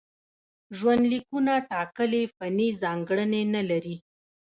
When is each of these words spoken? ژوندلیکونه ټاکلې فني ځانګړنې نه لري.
ژوندلیکونه 0.77 1.53
ټاکلې 1.69 2.23
فني 2.35 2.69
ځانګړنې 2.81 3.41
نه 3.53 3.61
لري. 3.69 3.95